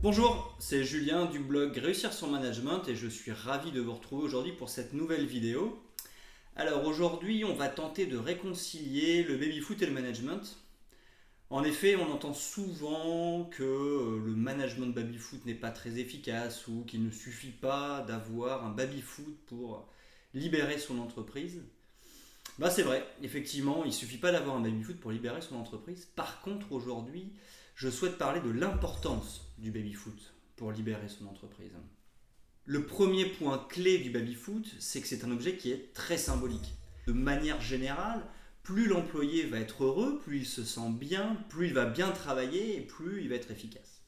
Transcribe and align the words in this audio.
Bonjour, 0.00 0.54
c'est 0.60 0.84
Julien 0.84 1.26
du 1.26 1.40
blog 1.40 1.76
Réussir 1.76 2.12
son 2.12 2.28
management 2.28 2.86
et 2.86 2.94
je 2.94 3.08
suis 3.08 3.32
ravi 3.32 3.72
de 3.72 3.80
vous 3.80 3.92
retrouver 3.92 4.22
aujourd'hui 4.22 4.52
pour 4.52 4.68
cette 4.68 4.92
nouvelle 4.92 5.26
vidéo. 5.26 5.76
Alors 6.54 6.84
aujourd'hui, 6.84 7.44
on 7.44 7.56
va 7.56 7.66
tenter 7.66 8.06
de 8.06 8.16
réconcilier 8.16 9.24
le 9.24 9.36
baby-foot 9.36 9.82
et 9.82 9.86
le 9.86 9.92
management. 9.92 10.56
En 11.50 11.64
effet, 11.64 11.96
on 11.96 12.12
entend 12.12 12.32
souvent 12.32 13.46
que 13.46 13.64
euh, 13.64 14.22
le 14.24 14.36
management 14.36 14.86
de 14.86 14.92
baby-foot 14.92 15.44
n'est 15.46 15.54
pas 15.54 15.72
très 15.72 15.98
efficace 15.98 16.68
ou 16.68 16.84
qu'il 16.84 17.04
ne 17.04 17.10
suffit 17.10 17.50
pas 17.50 18.04
d'avoir 18.06 18.64
un 18.64 18.70
baby-foot 18.70 19.36
pour 19.46 19.84
libérer 20.32 20.78
son 20.78 21.00
entreprise. 21.00 21.60
Bah 22.60 22.70
c'est 22.70 22.82
vrai, 22.82 23.04
effectivement, 23.24 23.82
il 23.82 23.88
ne 23.88 23.92
suffit 23.92 24.18
pas 24.18 24.30
d'avoir 24.30 24.54
un 24.54 24.60
baby-foot 24.60 25.00
pour 25.00 25.10
libérer 25.10 25.40
son 25.40 25.56
entreprise. 25.56 26.06
Par 26.14 26.40
contre, 26.40 26.70
aujourd'hui, 26.70 27.32
je 27.78 27.88
souhaite 27.88 28.18
parler 28.18 28.40
de 28.40 28.50
l'importance 28.50 29.52
du 29.56 29.70
baby-foot 29.70 30.34
pour 30.56 30.72
libérer 30.72 31.08
son 31.08 31.28
entreprise. 31.28 31.70
Le 32.64 32.84
premier 32.84 33.26
point 33.26 33.64
clé 33.70 33.98
du 33.98 34.10
baby-foot, 34.10 34.74
c'est 34.80 35.00
que 35.00 35.06
c'est 35.06 35.22
un 35.22 35.30
objet 35.30 35.56
qui 35.56 35.70
est 35.70 35.94
très 35.94 36.18
symbolique. 36.18 36.74
De 37.06 37.12
manière 37.12 37.60
générale, 37.60 38.26
plus 38.64 38.88
l'employé 38.88 39.46
va 39.46 39.60
être 39.60 39.84
heureux, 39.84 40.18
plus 40.18 40.38
il 40.38 40.46
se 40.46 40.64
sent 40.64 40.90
bien, 40.90 41.36
plus 41.50 41.68
il 41.68 41.72
va 41.72 41.86
bien 41.86 42.10
travailler 42.10 42.76
et 42.76 42.80
plus 42.80 43.22
il 43.22 43.28
va 43.28 43.36
être 43.36 43.52
efficace. 43.52 44.02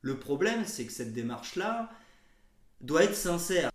Le 0.00 0.18
problème, 0.18 0.64
c'est 0.66 0.84
que 0.84 0.92
cette 0.92 1.12
démarche-là 1.12 1.90
doit 2.80 3.04
être 3.04 3.14
sincère. 3.14 3.70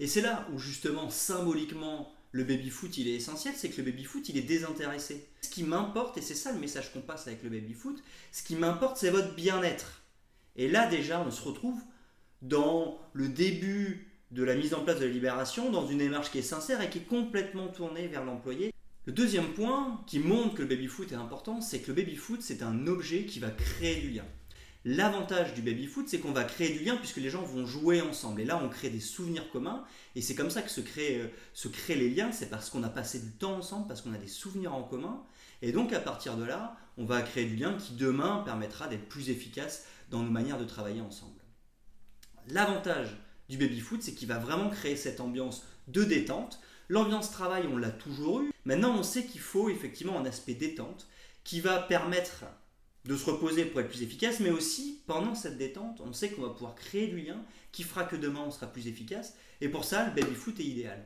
Et 0.00 0.08
c'est 0.08 0.22
là 0.22 0.48
où 0.52 0.58
justement 0.58 1.08
symboliquement 1.08 2.11
le 2.32 2.44
baby-foot 2.44 2.96
il 2.98 3.08
est 3.08 3.14
essentiel, 3.14 3.54
c'est 3.56 3.68
que 3.68 3.76
le 3.76 3.90
baby-foot 3.90 4.28
il 4.28 4.38
est 4.38 4.42
désintéressé. 4.42 5.28
Ce 5.42 5.50
qui 5.50 5.62
m'importe, 5.62 6.16
et 6.18 6.22
c'est 6.22 6.34
ça 6.34 6.52
le 6.52 6.58
message 6.58 6.92
qu'on 6.92 7.02
passe 7.02 7.26
avec 7.26 7.42
le 7.42 7.50
baby-foot, 7.50 8.02
ce 8.32 8.42
qui 8.42 8.56
m'importe 8.56 8.96
c'est 8.96 9.10
votre 9.10 9.34
bien-être. 9.34 10.02
Et 10.56 10.68
là 10.68 10.88
déjà 10.88 11.20
on 11.20 11.30
se 11.30 11.42
retrouve 11.42 11.80
dans 12.40 12.98
le 13.12 13.28
début 13.28 14.08
de 14.30 14.42
la 14.42 14.54
mise 14.54 14.72
en 14.72 14.82
place 14.82 14.98
de 14.98 15.04
la 15.04 15.12
libération, 15.12 15.70
dans 15.70 15.86
une 15.86 15.98
démarche 15.98 16.30
qui 16.30 16.38
est 16.38 16.42
sincère 16.42 16.80
et 16.80 16.88
qui 16.88 16.98
est 16.98 17.02
complètement 17.02 17.68
tournée 17.68 18.08
vers 18.08 18.24
l'employé. 18.24 18.72
Le 19.04 19.12
deuxième 19.12 19.52
point 19.52 20.02
qui 20.06 20.18
montre 20.18 20.54
que 20.54 20.62
le 20.62 20.68
baby-foot 20.68 21.12
est 21.12 21.16
important, 21.16 21.60
c'est 21.60 21.80
que 21.80 21.88
le 21.88 21.94
baby-foot 21.94 22.40
c'est 22.40 22.62
un 22.62 22.86
objet 22.86 23.26
qui 23.26 23.40
va 23.40 23.50
créer 23.50 24.00
du 24.00 24.10
lien. 24.10 24.24
L'avantage 24.84 25.54
du 25.54 25.62
baby-foot, 25.62 26.08
c'est 26.08 26.18
qu'on 26.18 26.32
va 26.32 26.42
créer 26.42 26.76
du 26.76 26.84
lien 26.84 26.96
puisque 26.96 27.18
les 27.18 27.30
gens 27.30 27.42
vont 27.42 27.66
jouer 27.66 28.00
ensemble. 28.00 28.40
Et 28.40 28.44
là, 28.44 28.60
on 28.62 28.68
crée 28.68 28.90
des 28.90 29.00
souvenirs 29.00 29.48
communs. 29.50 29.84
Et 30.16 30.22
c'est 30.22 30.34
comme 30.34 30.50
ça 30.50 30.60
que 30.60 30.70
se 30.70 30.80
créent, 30.80 31.20
euh, 31.20 31.28
se 31.54 31.68
créent 31.68 31.94
les 31.94 32.10
liens. 32.10 32.32
C'est 32.32 32.50
parce 32.50 32.68
qu'on 32.68 32.82
a 32.82 32.88
passé 32.88 33.20
du 33.20 33.30
temps 33.30 33.54
ensemble, 33.54 33.86
parce 33.86 34.02
qu'on 34.02 34.12
a 34.12 34.18
des 34.18 34.26
souvenirs 34.26 34.74
en 34.74 34.82
commun. 34.82 35.22
Et 35.62 35.70
donc, 35.70 35.92
à 35.92 36.00
partir 36.00 36.36
de 36.36 36.42
là, 36.42 36.76
on 36.98 37.04
va 37.04 37.22
créer 37.22 37.44
du 37.44 37.54
lien 37.54 37.74
qui 37.74 37.94
demain 37.94 38.42
permettra 38.44 38.88
d'être 38.88 39.08
plus 39.08 39.30
efficace 39.30 39.84
dans 40.10 40.20
nos 40.20 40.30
manières 40.30 40.58
de 40.58 40.64
travailler 40.64 41.00
ensemble. 41.00 41.40
L'avantage 42.48 43.16
du 43.48 43.56
baby-foot, 43.58 44.02
c'est 44.02 44.14
qu'il 44.14 44.26
va 44.26 44.38
vraiment 44.38 44.68
créer 44.68 44.96
cette 44.96 45.20
ambiance 45.20 45.64
de 45.86 46.02
détente. 46.02 46.60
L'ambiance 46.88 47.30
travail, 47.30 47.68
on 47.72 47.76
l'a 47.76 47.90
toujours 47.90 48.40
eu. 48.40 48.52
Maintenant, 48.64 48.96
on 48.98 49.04
sait 49.04 49.26
qu'il 49.26 49.40
faut 49.40 49.68
effectivement 49.68 50.18
un 50.18 50.26
aspect 50.26 50.54
détente 50.54 51.06
qui 51.44 51.60
va 51.60 51.78
permettre 51.78 52.44
de 53.04 53.16
se 53.16 53.24
reposer 53.24 53.64
pour 53.64 53.80
être 53.80 53.88
plus 53.88 54.02
efficace, 54.02 54.40
mais 54.40 54.50
aussi 54.50 55.00
pendant 55.06 55.34
cette 55.34 55.58
détente, 55.58 56.00
on 56.00 56.12
sait 56.12 56.30
qu'on 56.30 56.42
va 56.42 56.50
pouvoir 56.50 56.74
créer 56.74 57.08
du 57.08 57.20
lien 57.20 57.42
qui 57.72 57.82
fera 57.82 58.04
que 58.04 58.16
demain 58.16 58.44
on 58.46 58.50
sera 58.50 58.66
plus 58.66 58.86
efficace. 58.86 59.34
Et 59.60 59.68
pour 59.68 59.84
ça, 59.84 60.06
le 60.06 60.12
baby-foot 60.12 60.60
est 60.60 60.64
idéal. 60.64 61.04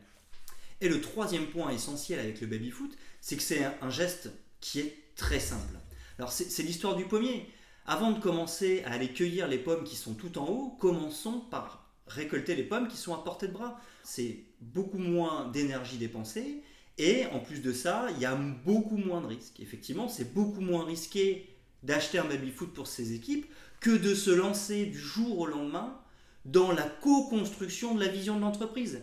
Et 0.80 0.89
le 0.89 1.00
troisième 1.00 1.47
point 1.47 1.70
essentiel 1.70 2.20
avec 2.20 2.41
le 2.41 2.47
baby-foot, 2.47 2.97
c'est 3.20 3.36
que 3.36 3.42
c'est 3.42 3.64
un 3.80 3.91
geste 3.91 4.30
qui 4.61 4.80
est 4.80 4.97
très 5.14 5.41
simple. 5.41 5.78
Alors 6.19 6.33
c'est 6.33 6.62
l'histoire 6.62 6.97
du 6.97 7.05
pommier. 7.05 7.48
Avant 7.86 8.11
de 8.11 8.20
commencer 8.20 8.83
à 8.84 8.92
aller 8.92 9.08
cueillir 9.08 9.47
les 9.48 9.58
pommes 9.58 9.84
qui 9.84 9.97
sont 9.97 10.14
tout 10.14 10.39
en 10.39 10.47
haut, 10.47 10.77
commençons 10.80 11.41
par 11.41 11.94
récolter 12.06 12.55
les 12.56 12.64
pommes 12.64 12.89
qui 12.89 12.97
sont 12.97 13.14
à 13.14 13.22
portée 13.22 13.48
de 13.48 13.52
bras. 13.52 13.80
C'est 14.02 14.44
beaucoup 14.61 14.98
moins 14.98 15.48
d'énergie 15.48 15.96
dépensée 15.96 16.63
et 16.98 17.27
en 17.27 17.40
plus 17.40 17.61
de 17.61 17.73
ça, 17.73 18.08
il 18.14 18.18
y 18.20 18.24
a 18.24 18.34
beaucoup 18.34 18.96
moins 18.96 19.20
de 19.20 19.27
risques. 19.27 19.61
Effectivement, 19.61 20.08
c'est 20.08 20.33
beaucoup 20.33 20.61
moins 20.61 20.84
risqué 20.84 21.55
d'acheter 21.86 22.19
un 22.19 22.24
baby-foot 22.24 22.73
pour 22.74 22.86
ses 22.86 23.14
équipes 23.14 23.47
que 23.80 23.97
de 23.97 24.14
se 24.14 24.30
lancer 24.30 24.86
du 24.86 24.98
jour 24.98 25.39
au 25.39 25.47
lendemain 25.47 25.98
dans 26.45 26.73
la 26.73 26.85
co-construction 26.85 27.95
de 27.95 28.01
la 28.01 28.08
vision 28.08 28.36
de 28.36 28.41
l'entreprise. 28.42 29.01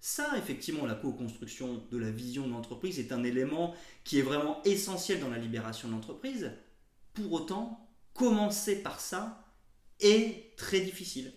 Ça, 0.00 0.36
effectivement, 0.36 0.86
la 0.86 0.94
co-construction 0.94 1.84
de 1.90 1.98
la 1.98 2.10
vision 2.10 2.46
de 2.46 2.52
l'entreprise 2.52 2.98
est 2.98 3.12
un 3.12 3.22
élément 3.22 3.74
qui 4.04 4.18
est 4.18 4.22
vraiment 4.22 4.62
essentiel 4.64 5.20
dans 5.20 5.30
la 5.30 5.38
libération 5.38 5.88
de 5.88 5.92
l'entreprise. 5.92 6.50
Pour 7.14 7.32
autant, 7.32 7.88
commencer 8.14 8.82
par 8.82 9.00
ça 9.00 9.44
est 10.00 10.56
très 10.56 10.80
difficile. 10.80 11.32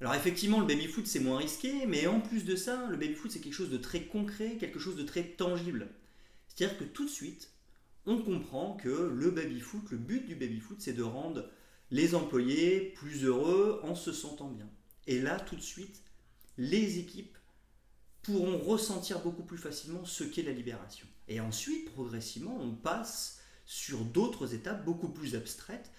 Alors 0.00 0.14
effectivement, 0.14 0.60
le 0.60 0.66
baby-foot, 0.66 1.08
c'est 1.08 1.18
moins 1.18 1.38
risqué, 1.38 1.86
mais 1.86 2.06
en 2.06 2.20
plus 2.20 2.44
de 2.44 2.54
ça, 2.54 2.86
le 2.88 2.96
baby-foot, 2.96 3.32
c'est 3.32 3.40
quelque 3.40 3.52
chose 3.52 3.70
de 3.70 3.78
très 3.78 4.02
concret, 4.02 4.56
quelque 4.60 4.78
chose 4.78 4.96
de 4.96 5.02
très 5.02 5.24
tangible. 5.24 5.88
C'est-à-dire 6.46 6.78
que 6.78 6.84
tout 6.84 7.04
de 7.04 7.10
suite, 7.10 7.50
on 8.08 8.22
comprend 8.22 8.72
que 8.72 8.88
le 8.88 9.30
baby-foot, 9.30 9.90
le 9.90 9.98
but 9.98 10.26
du 10.26 10.34
baby-foot, 10.34 10.78
c'est 10.80 10.94
de 10.94 11.02
rendre 11.02 11.44
les 11.90 12.14
employés 12.14 12.94
plus 12.96 13.24
heureux 13.24 13.80
en 13.84 13.94
se 13.94 14.12
sentant 14.12 14.48
bien. 14.48 14.68
Et 15.06 15.20
là, 15.20 15.38
tout 15.38 15.56
de 15.56 15.60
suite, 15.60 16.02
les 16.56 16.98
équipes 16.98 17.36
pourront 18.22 18.56
ressentir 18.56 19.20
beaucoup 19.20 19.42
plus 19.42 19.58
facilement 19.58 20.06
ce 20.06 20.24
qu'est 20.24 20.42
la 20.42 20.52
libération. 20.52 21.06
Et 21.28 21.38
ensuite, 21.40 21.92
progressivement, 21.92 22.58
on 22.58 22.74
passe 22.74 23.40
sur 23.66 23.98
d'autres 23.98 24.54
étapes 24.54 24.86
beaucoup 24.86 25.10
plus 25.10 25.36
abstraites. 25.36 25.90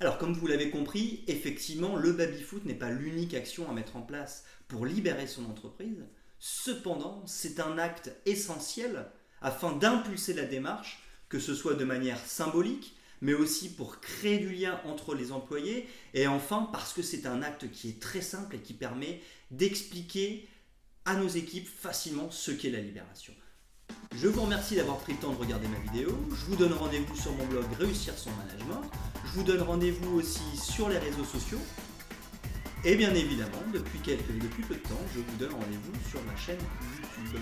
Alors, 0.00 0.16
comme 0.16 0.32
vous 0.32 0.46
l'avez 0.46 0.70
compris, 0.70 1.22
effectivement, 1.26 1.96
le 1.96 2.12
baby-foot 2.12 2.64
n'est 2.64 2.74
pas 2.74 2.90
l'unique 2.90 3.34
action 3.34 3.70
à 3.70 3.74
mettre 3.74 3.96
en 3.96 4.02
place 4.02 4.44
pour 4.68 4.86
libérer 4.86 5.26
son 5.26 5.44
entreprise. 5.44 6.06
Cependant, 6.38 7.22
c'est 7.26 7.60
un 7.60 7.76
acte 7.76 8.10
essentiel 8.24 9.06
afin 9.42 9.76
d'impulser 9.76 10.32
la 10.32 10.44
démarche 10.44 11.02
que 11.28 11.38
ce 11.38 11.54
soit 11.54 11.74
de 11.74 11.84
manière 11.84 12.24
symbolique, 12.24 12.94
mais 13.20 13.34
aussi 13.34 13.68
pour 13.68 14.00
créer 14.00 14.38
du 14.38 14.50
lien 14.50 14.80
entre 14.84 15.14
les 15.14 15.32
employés, 15.32 15.88
et 16.14 16.26
enfin 16.26 16.68
parce 16.72 16.92
que 16.92 17.02
c'est 17.02 17.26
un 17.26 17.42
acte 17.42 17.70
qui 17.70 17.88
est 17.90 18.00
très 18.00 18.20
simple 18.20 18.56
et 18.56 18.60
qui 18.60 18.74
permet 18.74 19.20
d'expliquer 19.50 20.48
à 21.04 21.16
nos 21.16 21.28
équipes 21.28 21.68
facilement 21.68 22.30
ce 22.30 22.50
qu'est 22.50 22.70
la 22.70 22.80
libération. 22.80 23.32
Je 24.14 24.28
vous 24.28 24.42
remercie 24.42 24.76
d'avoir 24.76 24.98
pris 24.98 25.14
le 25.14 25.18
temps 25.18 25.32
de 25.32 25.38
regarder 25.38 25.66
ma 25.68 25.78
vidéo. 25.90 26.10
Je 26.30 26.44
vous 26.46 26.56
donne 26.56 26.72
rendez-vous 26.72 27.16
sur 27.16 27.32
mon 27.32 27.46
blog 27.46 27.64
Réussir 27.78 28.16
son 28.18 28.30
management. 28.32 28.82
Je 29.24 29.32
vous 29.32 29.42
donne 29.42 29.62
rendez-vous 29.62 30.16
aussi 30.16 30.56
sur 30.56 30.88
les 30.88 30.98
réseaux 30.98 31.24
sociaux. 31.24 31.60
Et 32.84 32.94
bien 32.96 33.14
évidemment, 33.14 33.62
depuis, 33.72 33.98
quelques, 34.00 34.38
depuis 34.38 34.62
peu 34.62 34.74
de 34.74 34.80
temps, 34.80 35.00
je 35.14 35.20
vous 35.20 35.36
donne 35.38 35.52
rendez-vous 35.52 36.10
sur 36.10 36.22
ma 36.24 36.36
chaîne 36.36 36.58
YouTube. 37.24 37.40